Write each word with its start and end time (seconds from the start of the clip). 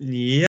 Ja, 0.00 0.46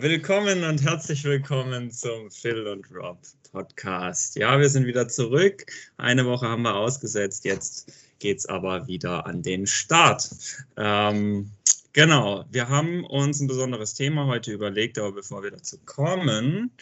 willkommen 0.00 0.64
und 0.64 0.82
herzlich 0.82 1.22
willkommen 1.22 1.92
zum 1.92 2.32
Phil 2.32 2.66
und 2.66 2.84
Rob 2.90 3.18
Podcast. 3.52 4.34
Ja, 4.34 4.58
wir 4.58 4.68
sind 4.68 4.86
wieder 4.86 5.06
zurück. 5.06 5.66
Eine 5.98 6.26
Woche 6.26 6.48
haben 6.48 6.62
wir 6.62 6.74
ausgesetzt. 6.74 7.44
Jetzt 7.44 7.92
geht 8.18 8.38
es 8.38 8.46
aber 8.46 8.88
wieder 8.88 9.24
an 9.24 9.40
den 9.40 9.68
Start. 9.68 10.28
Ähm, 10.76 11.52
genau, 11.92 12.44
wir 12.50 12.68
haben 12.68 13.04
uns 13.04 13.40
ein 13.40 13.46
besonderes 13.46 13.94
Thema 13.94 14.26
heute 14.26 14.50
überlegt, 14.50 14.98
aber 14.98 15.12
bevor 15.12 15.44
wir 15.44 15.52
dazu 15.52 15.78
kommen, 15.84 16.72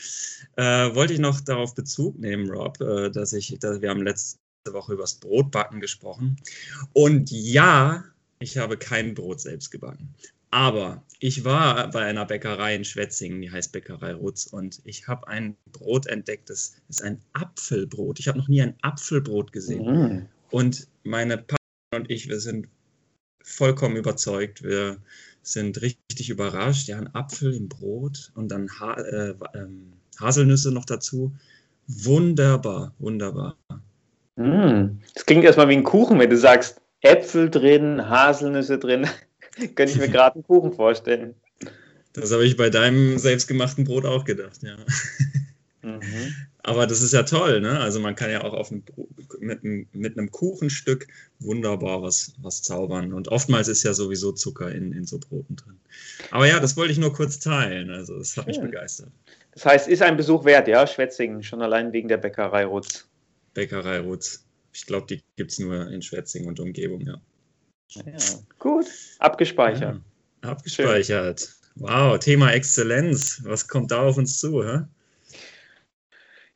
äh, 0.56 0.94
wollte 0.94 1.12
ich 1.12 1.18
noch 1.18 1.38
darauf 1.42 1.74
Bezug 1.74 2.18
nehmen, 2.18 2.50
Rob, 2.50 2.80
äh, 2.80 3.10
dass 3.10 3.34
ich, 3.34 3.58
dass 3.60 3.82
wir 3.82 3.90
haben 3.90 4.04
letzte 4.04 4.38
Woche 4.70 4.94
über 4.94 5.02
das 5.02 5.16
Brotbacken 5.16 5.80
gesprochen. 5.80 6.38
Und 6.94 7.30
ja, 7.30 8.04
ich 8.40 8.58
habe 8.58 8.76
kein 8.76 9.14
Brot 9.14 9.40
selbst 9.40 9.70
gebacken. 9.70 10.14
Aber 10.50 11.04
ich 11.20 11.44
war 11.44 11.90
bei 11.90 12.04
einer 12.04 12.24
Bäckerei 12.24 12.74
in 12.74 12.84
Schwetzingen, 12.84 13.40
die 13.40 13.52
heißt 13.52 13.70
Bäckerei 13.70 14.14
Rutz, 14.14 14.46
und 14.46 14.80
ich 14.84 15.06
habe 15.06 15.28
ein 15.28 15.56
Brot 15.70 16.06
entdeckt, 16.06 16.50
das 16.50 16.74
ist 16.88 17.04
ein 17.04 17.20
Apfelbrot. 17.34 18.18
Ich 18.18 18.26
habe 18.26 18.38
noch 18.38 18.48
nie 18.48 18.62
ein 18.62 18.74
Apfelbrot 18.82 19.52
gesehen. 19.52 19.84
Mhm. 19.84 20.26
Und 20.50 20.88
meine 21.04 21.36
Partner 21.36 21.56
und 21.94 22.10
ich, 22.10 22.28
wir 22.28 22.40
sind 22.40 22.66
vollkommen 23.42 23.96
überzeugt. 23.96 24.62
Wir 24.62 24.98
sind 25.42 25.80
richtig 25.82 26.30
überrascht. 26.30 26.88
Ja, 26.88 26.98
ein 26.98 27.14
Apfel 27.14 27.54
im 27.54 27.68
Brot 27.68 28.32
und 28.34 28.48
dann 28.48 28.68
ha 28.80 28.94
äh, 28.94 29.30
äh, 29.30 29.66
Haselnüsse 30.18 30.72
noch 30.72 30.84
dazu. 30.84 31.32
Wunderbar, 31.86 32.92
wunderbar. 32.98 33.56
Mhm. 34.36 35.00
Das 35.14 35.26
klingt 35.26 35.44
erstmal 35.44 35.68
wie 35.68 35.76
ein 35.76 35.84
Kuchen, 35.84 36.18
wenn 36.18 36.30
du 36.30 36.36
sagst 36.36 36.80
Äpfel 37.02 37.50
drin, 37.50 38.08
Haselnüsse 38.08 38.78
drin. 38.78 39.06
Könnte 39.74 39.92
ich 39.92 39.98
mir 39.98 40.08
gerade 40.08 40.36
einen 40.36 40.44
Kuchen 40.44 40.72
vorstellen. 40.72 41.34
Das 42.12 42.32
habe 42.32 42.44
ich 42.44 42.56
bei 42.56 42.70
deinem 42.70 43.18
selbstgemachten 43.18 43.84
Brot 43.84 44.04
auch 44.04 44.24
gedacht, 44.24 44.62
ja. 44.62 44.76
Mhm. 45.82 46.34
Aber 46.62 46.86
das 46.86 47.00
ist 47.00 47.12
ja 47.12 47.22
toll, 47.22 47.60
ne? 47.60 47.80
Also 47.80 48.00
man 48.00 48.14
kann 48.14 48.30
ja 48.30 48.42
auch 48.42 48.52
auf 48.52 48.70
ein, 48.70 48.84
mit, 49.38 49.62
mit, 49.94 50.18
einem 50.18 50.30
Kuchenstück 50.30 51.06
wunderbar 51.38 52.02
was, 52.02 52.34
was 52.42 52.62
zaubern. 52.62 53.14
Und 53.14 53.28
oftmals 53.28 53.68
ist 53.68 53.82
ja 53.82 53.94
sowieso 53.94 54.32
Zucker 54.32 54.70
in, 54.70 54.92
in 54.92 55.06
so 55.06 55.18
Broten 55.18 55.56
drin. 55.56 55.80
Aber 56.30 56.46
ja, 56.46 56.60
das 56.60 56.76
wollte 56.76 56.92
ich 56.92 56.98
nur 56.98 57.14
kurz 57.14 57.38
teilen. 57.38 57.90
Also 57.90 58.18
das 58.18 58.36
hat 58.36 58.44
Schön. 58.44 58.62
mich 58.62 58.70
begeistert. 58.70 59.08
Das 59.52 59.64
heißt, 59.64 59.88
ist 59.88 60.02
ein 60.02 60.16
Besuch 60.16 60.44
wert, 60.44 60.68
ja, 60.68 60.86
Schwetzingen, 60.86 61.42
schon 61.42 61.62
allein 61.62 61.92
wegen 61.92 62.08
der 62.08 62.18
Bäckerei 62.18 62.66
Rutz. 62.66 63.08
Bäckerei 63.54 64.00
Rutz. 64.00 64.44
Ich 64.72 64.86
glaube, 64.86 65.06
die 65.06 65.22
gibt 65.36 65.52
es 65.52 65.58
nur 65.58 65.88
in 65.90 66.02
Schwetzingen 66.02 66.48
und 66.48 66.60
Umgebung, 66.60 67.00
ja. 67.00 67.20
Ja, 67.88 68.04
gut, 68.58 68.86
abgespeichert. 69.18 70.00
Ja, 70.42 70.48
abgespeichert. 70.48 71.40
Schön. 71.40 71.60
Wow, 71.76 72.18
Thema 72.18 72.52
Exzellenz. 72.52 73.40
Was 73.44 73.66
kommt 73.66 73.90
da 73.90 74.02
auf 74.02 74.16
uns 74.16 74.38
zu? 74.38 74.62
Hä? 74.64 74.82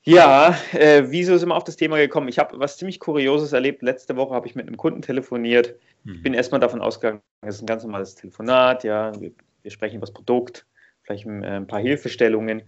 Ja, 0.06 0.58
äh, 0.72 1.04
wieso 1.06 1.38
sind 1.38 1.48
wir 1.48 1.56
auf 1.56 1.64
das 1.64 1.76
Thema 1.76 1.96
gekommen? 1.96 2.28
Ich 2.28 2.38
habe 2.38 2.58
was 2.58 2.76
ziemlich 2.76 3.00
Kurioses 3.00 3.52
erlebt. 3.52 3.82
Letzte 3.82 4.16
Woche 4.16 4.34
habe 4.34 4.46
ich 4.46 4.54
mit 4.54 4.66
einem 4.66 4.76
Kunden 4.76 5.00
telefoniert. 5.00 5.76
Mhm. 6.04 6.14
Ich 6.16 6.22
bin 6.22 6.34
erstmal 6.34 6.60
davon 6.60 6.82
ausgegangen, 6.82 7.22
es 7.40 7.56
ist 7.56 7.62
ein 7.62 7.66
ganz 7.66 7.84
normales 7.84 8.14
Telefonat. 8.14 8.84
Ja, 8.84 9.18
wir, 9.18 9.32
wir 9.62 9.70
sprechen 9.70 9.96
über 9.96 10.06
das 10.06 10.12
Produkt, 10.12 10.66
vielleicht 11.04 11.26
ein, 11.26 11.42
äh, 11.42 11.56
ein 11.56 11.66
paar 11.66 11.80
Hilfestellungen. 11.80 12.62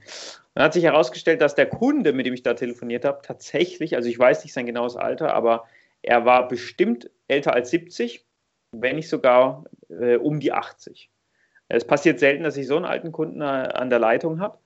Dann 0.55 0.65
hat 0.65 0.73
sich 0.73 0.84
herausgestellt, 0.84 1.41
dass 1.41 1.55
der 1.55 1.67
Kunde, 1.67 2.12
mit 2.12 2.27
dem 2.27 2.34
ich 2.34 2.43
da 2.43 2.55
telefoniert 2.55 3.05
habe, 3.05 3.20
tatsächlich, 3.23 3.97
also 3.97 4.09
ich 4.09 4.19
weiß 4.19 4.45
nicht 4.45 4.53
sein 4.53 4.67
genaues 4.67 4.97
Alter, 4.97 5.34
aber 5.34 5.65
er 6.03 6.25
war 6.25 6.48
bestimmt 6.48 7.11
älter 7.28 7.53
als 7.55 7.70
70 7.70 8.27
wenn 8.73 8.97
nicht 8.97 9.09
sogar 9.09 9.65
äh, 9.89 10.17
um 10.17 10.41
die 10.41 10.53
80. 10.53 11.11
Es 11.69 11.84
passiert 11.84 12.20
selten, 12.20 12.45
dass 12.45 12.56
ich 12.56 12.67
so 12.67 12.77
einen 12.77 12.84
alten 12.84 13.12
Kunden 13.12 13.41
äh, 13.41 13.45
an 13.45 13.91
der 13.91 13.98
Leitung 13.98 14.41
habe. 14.41 14.59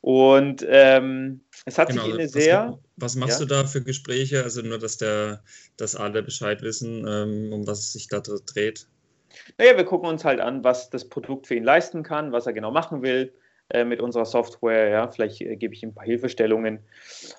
Und 0.00 0.64
ähm, 0.66 1.42
es 1.66 1.76
hat 1.76 1.88
genau, 1.88 2.02
sich 2.02 2.12
in 2.12 2.18
eine 2.18 2.26
was, 2.26 2.32
sehr. 2.32 2.78
Was 2.96 3.16
machst 3.16 3.40
ja? 3.40 3.46
du 3.46 3.54
da 3.54 3.64
für 3.66 3.82
Gespräche? 3.82 4.42
Also 4.42 4.62
nur, 4.62 4.78
dass 4.78 4.96
der, 4.96 5.42
dass 5.76 5.96
alle 5.96 6.22
Bescheid 6.22 6.62
wissen, 6.62 7.06
ähm, 7.06 7.52
um 7.52 7.66
was 7.66 7.80
es 7.80 7.92
sich 7.92 8.08
da 8.08 8.20
dreht. 8.20 8.86
Naja, 9.58 9.76
wir 9.76 9.84
gucken 9.84 10.08
uns 10.08 10.24
halt 10.24 10.40
an, 10.40 10.64
was 10.64 10.90
das 10.90 11.08
Produkt 11.08 11.46
für 11.46 11.54
ihn 11.54 11.64
leisten 11.64 12.02
kann, 12.02 12.32
was 12.32 12.46
er 12.46 12.52
genau 12.52 12.70
machen 12.70 13.02
will 13.02 13.32
äh, 13.68 13.84
mit 13.84 14.00
unserer 14.00 14.24
Software. 14.24 14.88
Ja, 14.88 15.08
vielleicht 15.08 15.40
äh, 15.40 15.56
gebe 15.56 15.74
ich 15.74 15.82
ihm 15.82 15.90
ein 15.90 15.94
paar 15.94 16.04
Hilfestellungen. 16.04 16.80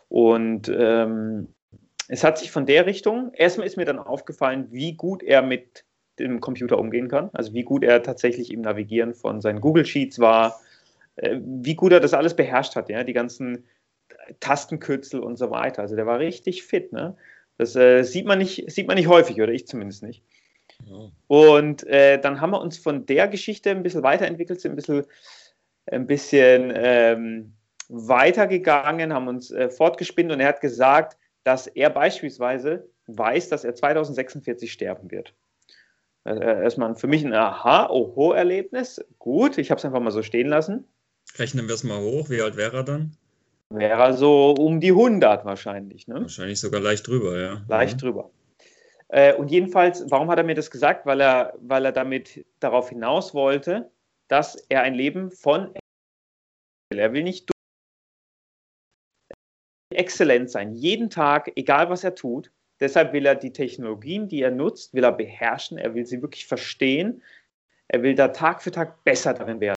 Und 0.09 0.69
ähm, 0.69 1.49
es 2.07 2.23
hat 2.23 2.37
sich 2.37 2.51
von 2.51 2.65
der 2.65 2.85
Richtung, 2.85 3.33
erstmal 3.33 3.67
ist 3.67 3.77
mir 3.77 3.85
dann 3.85 3.99
aufgefallen, 3.99 4.67
wie 4.71 4.93
gut 4.93 5.23
er 5.23 5.41
mit 5.41 5.85
dem 6.19 6.39
Computer 6.41 6.77
umgehen 6.77 7.07
kann, 7.07 7.29
also 7.33 7.53
wie 7.53 7.63
gut 7.63 7.83
er 7.83 8.03
tatsächlich 8.03 8.51
im 8.51 8.61
Navigieren 8.61 9.13
von 9.13 9.41
seinen 9.41 9.61
Google 9.61 9.85
Sheets 9.85 10.19
war, 10.19 10.59
äh, 11.15 11.39
wie 11.41 11.75
gut 11.75 11.91
er 11.93 11.99
das 11.99 12.13
alles 12.13 12.35
beherrscht 12.35 12.75
hat, 12.75 12.89
ja, 12.89 13.03
die 13.03 13.13
ganzen 13.13 13.65
Tastenkürzel 14.39 15.19
und 15.19 15.37
so 15.37 15.51
weiter. 15.51 15.81
Also 15.81 15.95
der 15.95 16.05
war 16.05 16.19
richtig 16.19 16.63
fit, 16.63 16.93
ne? 16.93 17.15
Das 17.57 17.75
äh, 17.75 18.03
sieht, 18.03 18.25
man 18.25 18.39
nicht, 18.39 18.71
sieht 18.71 18.87
man 18.87 18.97
nicht 18.97 19.07
häufig, 19.07 19.41
oder 19.41 19.51
ich 19.51 19.67
zumindest 19.67 20.03
nicht. 20.03 20.23
Und 21.27 21.85
äh, 21.87 22.19
dann 22.19 22.41
haben 22.41 22.51
wir 22.51 22.61
uns 22.61 22.77
von 22.77 23.05
der 23.05 23.27
Geschichte 23.27 23.71
ein 23.71 23.83
bisschen 23.83 24.03
weiterentwickelt, 24.03 24.61
sind 24.61 24.73
ein 24.73 24.75
bisschen, 24.75 25.05
ein 25.85 26.07
bisschen 26.07 26.73
ähm, 26.75 27.53
weitergegangen, 27.89 29.13
haben 29.13 29.27
uns 29.27 29.51
äh, 29.51 29.69
fortgespinnt 29.69 30.31
und 30.31 30.39
er 30.39 30.49
hat 30.49 30.61
gesagt, 30.61 31.17
dass 31.43 31.67
er 31.67 31.89
beispielsweise 31.89 32.87
weiß, 33.07 33.49
dass 33.49 33.63
er 33.63 33.75
2046 33.75 34.71
sterben 34.71 35.11
wird. 35.11 35.33
Äh, 36.23 36.63
erstmal 36.63 36.95
für 36.95 37.07
mich 37.07 37.25
ein 37.25 37.33
Aha-Oho-Erlebnis. 37.33 39.03
Gut, 39.17 39.57
ich 39.57 39.71
habe 39.71 39.79
es 39.79 39.85
einfach 39.85 39.99
mal 39.99 40.11
so 40.11 40.21
stehen 40.21 40.47
lassen. 40.47 40.85
Rechnen 41.37 41.67
wir 41.67 41.75
es 41.75 41.83
mal 41.83 41.99
hoch. 41.99 42.29
Wie 42.29 42.41
alt 42.41 42.57
wäre 42.57 42.77
er 42.77 42.83
dann? 42.83 43.17
Wäre 43.69 44.01
er 44.01 44.13
so 44.13 44.51
um 44.51 44.79
die 44.79 44.91
100 44.91 45.45
wahrscheinlich. 45.45 46.07
Ne? 46.07 46.21
Wahrscheinlich 46.21 46.59
sogar 46.59 46.81
leicht 46.81 47.07
drüber, 47.07 47.39
ja. 47.39 47.61
Leicht 47.67 47.95
mhm. 47.95 47.99
drüber. 47.99 48.29
Äh, 49.11 49.35
und 49.35 49.51
jedenfalls, 49.51 50.09
warum 50.09 50.29
hat 50.29 50.37
er 50.37 50.45
mir 50.45 50.55
das 50.55 50.71
gesagt? 50.71 51.05
Weil 51.05 51.21
er, 51.21 51.53
weil 51.59 51.85
er 51.85 51.91
damit 51.91 52.45
darauf 52.59 52.89
hinaus 52.89 53.33
wollte, 53.33 53.91
dass 54.29 54.55
er 54.69 54.83
ein 54.83 54.93
Leben 54.93 55.31
von 55.31 55.73
er 56.93 57.13
will 57.13 57.23
nicht 57.23 57.49
exzellent 59.93 60.49
sein, 60.49 60.73
jeden 60.73 61.09
Tag, 61.09 61.51
egal 61.55 61.89
was 61.89 62.03
er 62.03 62.15
tut. 62.15 62.51
Deshalb 62.81 63.13
will 63.13 63.25
er 63.25 63.35
die 63.35 63.53
Technologien, 63.53 64.27
die 64.27 64.41
er 64.41 64.51
nutzt, 64.51 64.93
will 64.93 65.03
er 65.03 65.11
beherrschen, 65.11 65.77
er 65.77 65.93
will 65.93 66.05
sie 66.05 66.21
wirklich 66.21 66.47
verstehen. 66.47 67.21
Er 67.87 68.03
will 68.03 68.15
da 68.15 68.29
Tag 68.29 68.61
für 68.61 68.71
Tag 68.71 69.03
besser 69.03 69.33
darin 69.33 69.59
werden. 69.59 69.69